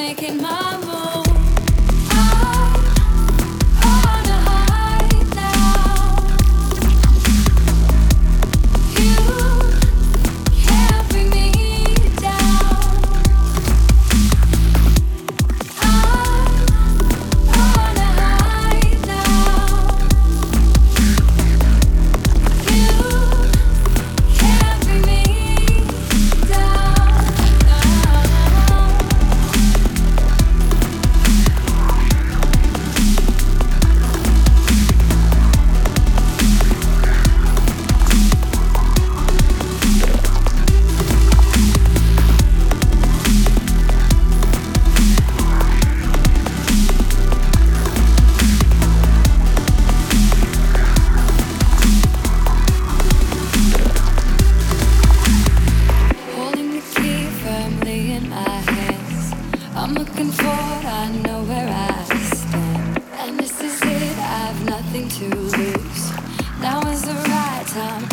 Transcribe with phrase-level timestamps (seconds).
[0.00, 0.99] making my move.
[59.90, 63.02] I'm looking forward, I know where I stand.
[63.18, 66.10] And this is it, I've nothing to lose.
[66.60, 68.09] Now is the right time.